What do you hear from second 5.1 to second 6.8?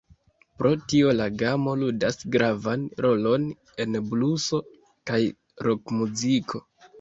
kaj rokmuziko.